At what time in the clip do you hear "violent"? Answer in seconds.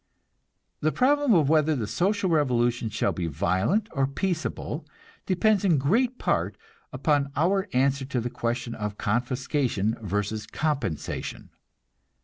3.27-3.87